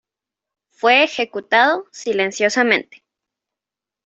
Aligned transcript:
Fue 0.71 1.03
ejecutado 1.03 1.85
silenciosamente. 1.91 3.03